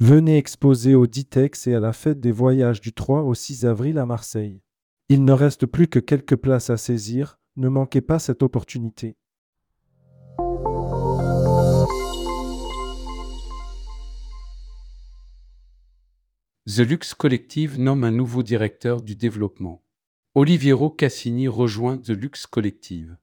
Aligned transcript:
Venez 0.00 0.38
exposer 0.38 0.94
au 0.94 1.08
Ditex 1.08 1.66
et 1.66 1.74
à 1.74 1.80
la 1.80 1.92
fête 1.92 2.20
des 2.20 2.30
voyages 2.30 2.80
du 2.80 2.92
3 2.92 3.22
au 3.22 3.34
6 3.34 3.66
avril 3.66 3.98
à 3.98 4.06
Marseille. 4.06 4.62
Il 5.08 5.24
ne 5.24 5.32
reste 5.32 5.66
plus 5.66 5.88
que 5.88 5.98
quelques 5.98 6.36
places 6.36 6.70
à 6.70 6.76
saisir, 6.76 7.40
ne 7.56 7.68
manquez 7.68 8.00
pas 8.00 8.20
cette 8.20 8.44
opportunité. 8.44 9.16
The 16.66 16.78
Lux 16.78 17.14
Collective 17.14 17.80
nomme 17.80 18.04
un 18.04 18.12
nouveau 18.12 18.44
directeur 18.44 19.02
du 19.02 19.16
développement. 19.16 19.82
Oliviero 20.36 20.90
Cassini 20.90 21.48
rejoint 21.48 21.98
The 21.98 22.10
Lux 22.10 22.46
Collective. 22.46 23.16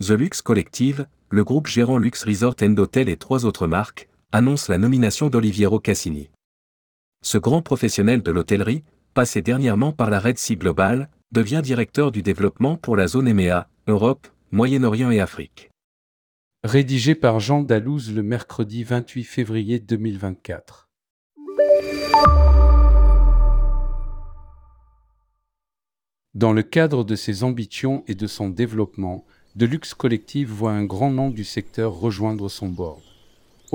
The 0.00 0.12
Lux 0.12 0.40
Collective, 0.40 1.06
le 1.28 1.44
groupe 1.44 1.66
gérant 1.66 1.98
Lux 1.98 2.24
Resort 2.24 2.56
and 2.62 2.78
Hotel 2.78 3.10
et 3.10 3.18
trois 3.18 3.44
autres 3.44 3.66
marques, 3.66 4.08
annonce 4.34 4.66
la 4.68 4.78
nomination 4.78 5.28
d'Oliviero 5.28 5.78
Cassini. 5.78 6.28
Ce 7.22 7.38
grand 7.38 7.62
professionnel 7.62 8.20
de 8.20 8.32
l'hôtellerie, 8.32 8.82
passé 9.14 9.42
dernièrement 9.42 9.92
par 9.92 10.10
la 10.10 10.18
Red 10.18 10.38
Sea 10.38 10.56
Global, 10.56 11.08
devient 11.30 11.60
directeur 11.62 12.10
du 12.10 12.20
développement 12.20 12.76
pour 12.76 12.96
la 12.96 13.06
zone 13.06 13.28
EMEA, 13.28 13.68
Europe, 13.86 14.26
Moyen-Orient 14.50 15.12
et 15.12 15.20
Afrique. 15.20 15.70
Rédigé 16.64 17.14
par 17.14 17.38
Jean 17.38 17.62
Dalouse 17.62 18.12
le 18.12 18.24
mercredi 18.24 18.82
28 18.82 19.22
février 19.22 19.78
2024. 19.78 20.88
Dans 26.34 26.52
le 26.52 26.64
cadre 26.64 27.04
de 27.04 27.14
ses 27.14 27.44
ambitions 27.44 28.02
et 28.08 28.16
de 28.16 28.26
son 28.26 28.48
développement, 28.48 29.24
Deluxe 29.54 29.94
Collective 29.94 30.50
voit 30.50 30.72
un 30.72 30.84
grand 30.84 31.12
nom 31.12 31.30
du 31.30 31.44
secteur 31.44 31.92
rejoindre 31.92 32.48
son 32.48 32.68
board. 32.68 33.13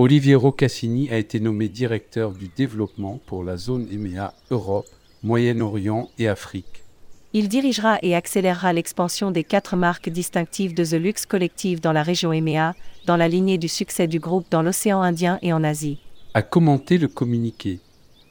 Oliviero 0.02 0.54
Cassini 0.54 1.10
a 1.10 1.18
été 1.18 1.42
nommé 1.42 1.68
directeur 1.68 2.32
du 2.32 2.48
développement 2.56 3.20
pour 3.26 3.44
la 3.44 3.58
zone 3.58 3.86
EMEA 3.92 4.34
Europe, 4.50 4.88
Moyen-Orient 5.24 6.10
et 6.18 6.30
Afrique. 6.30 6.86
Il 7.34 7.50
dirigera 7.50 8.00
et 8.02 8.16
accélérera 8.16 8.72
l'expansion 8.72 9.30
des 9.30 9.44
quatre 9.44 9.76
marques 9.76 10.08
distinctives 10.08 10.74
de 10.74 10.86
The 10.86 10.94
Lux 10.94 11.26
Collective 11.26 11.82
dans 11.82 11.92
la 11.92 12.02
région 12.02 12.32
EMEA, 12.32 12.76
dans 13.08 13.18
la 13.18 13.28
lignée 13.28 13.58
du 13.58 13.68
succès 13.68 14.08
du 14.08 14.20
groupe 14.20 14.46
dans 14.50 14.62
l'océan 14.62 15.02
Indien 15.02 15.38
et 15.42 15.52
en 15.52 15.66
Asie. 15.66 16.00
A 16.34 16.44
commenté 16.44 16.98
le 16.98 17.10
communiqué. 17.10 17.82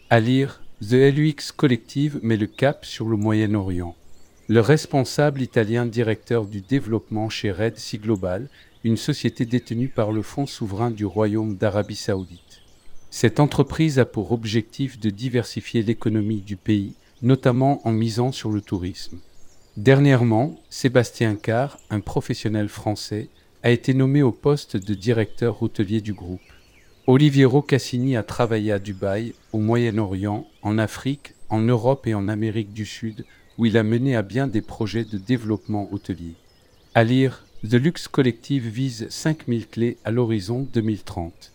À 0.09 0.21
lire, 0.21 0.63
The 0.81 1.13
LUX 1.15 1.53
Collective 1.55 2.19
met 2.23 2.39
le 2.39 2.47
cap 2.47 2.87
sur 2.87 3.07
le 3.09 3.19
Moyen-Orient 3.19 3.95
le 4.49 4.61
responsable 4.61 5.43
italien 5.43 5.85
directeur 5.85 6.47
du 6.47 6.63
développement 6.63 7.29
chez 7.29 7.53
Red 7.53 7.77
Sea 7.77 7.99
Global, 7.99 8.49
une 8.85 8.97
société 8.97 9.45
détenue 9.45 9.89
par 9.89 10.13
le 10.13 10.23
Fonds 10.23 10.47
souverain 10.47 10.91
du 10.91 11.05
Royaume 11.05 11.57
d'Arabie 11.57 11.97
saoudite. 11.97 12.63
Cette 13.11 13.41
entreprise 13.41 13.99
a 13.99 14.05
pour 14.05 14.33
objectif 14.33 15.01
de 15.01 15.11
diversifier 15.11 15.83
l'économie 15.83 16.41
du 16.41 16.57
pays, 16.57 16.95
notamment 17.23 17.81
en 17.87 17.93
misant 17.93 18.33
sur 18.33 18.51
le 18.51 18.61
tourisme. 18.61 19.19
Dernièrement, 19.77 20.61
Sébastien 20.71 21.35
Carr, 21.37 21.79
un 21.91 22.01
professionnel 22.01 22.69
français, 22.69 23.29
a 23.63 23.71
été 23.71 23.95
nommé 23.95 24.23
au 24.23 24.33
poste 24.33 24.77
de 24.77 24.95
directeur 24.95 25.63
hôtelier 25.63 26.01
du 26.01 26.13
groupe. 26.13 26.41
Oliviero 27.07 27.63
Cassini 27.63 28.17
a 28.17 28.23
travaillé 28.23 28.71
à 28.73 28.79
Dubaï, 28.79 29.35
au 29.53 29.59
Moyen-Orient, 29.59 30.47
en 30.63 30.79
Afrique, 30.79 31.35
en 31.49 31.61
Europe 31.61 32.07
et 32.07 32.15
en 32.15 32.29
Amérique 32.29 32.73
du 32.73 32.85
Sud 32.85 33.25
où 33.59 33.67
il 33.67 33.77
a 33.77 33.83
mené 33.83 34.15
à 34.15 34.23
bien 34.23 34.47
des 34.47 34.63
projets 34.63 35.05
de 35.05 35.19
développement 35.19 35.89
hôtelier. 35.93 36.35
À 36.95 37.03
lire, 37.03 37.45
The 37.65 37.75
Lux 37.75 38.07
Collective 38.07 38.69
vise 38.69 39.09
5000 39.11 39.67
clés 39.67 39.97
à 40.05 40.13
l'horizon 40.13 40.69
2030. 40.73 41.53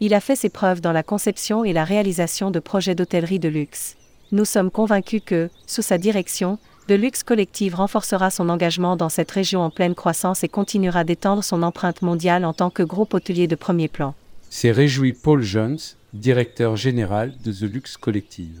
Il 0.00 0.12
a 0.12 0.20
fait 0.20 0.36
ses 0.36 0.50
preuves 0.50 0.82
dans 0.82 0.92
la 0.92 1.02
conception 1.02 1.64
et 1.64 1.72
la 1.72 1.84
réalisation 1.84 2.50
de 2.50 2.60
projets 2.60 2.94
d'hôtellerie 2.94 3.38
de 3.38 3.48
luxe. 3.48 3.96
Nous 4.32 4.44
sommes 4.44 4.70
convaincus 4.70 5.22
que, 5.24 5.48
sous 5.66 5.80
sa 5.80 5.96
direction, 5.96 6.58
The 6.88 6.92
Lux 6.92 7.22
Collective 7.22 7.74
renforcera 7.74 8.30
son 8.30 8.50
engagement 8.50 8.96
dans 8.96 9.08
cette 9.08 9.30
région 9.30 9.62
en 9.62 9.70
pleine 9.70 9.94
croissance 9.94 10.44
et 10.44 10.48
continuera 10.48 11.04
d'étendre 11.04 11.42
son 11.42 11.62
empreinte 11.62 12.02
mondiale 12.02 12.44
en 12.44 12.52
tant 12.52 12.68
que 12.68 12.82
groupe 12.82 13.14
hôtelier 13.14 13.46
de 13.46 13.56
premier 13.56 13.88
plan. 13.88 14.14
C'est 14.50 14.72
réjoui 14.72 15.14
Paul 15.14 15.40
Jones, 15.40 15.78
directeur 16.12 16.76
général 16.76 17.32
de 17.42 17.50
The 17.50 17.62
Lux 17.62 17.96
Collective. 17.96 18.60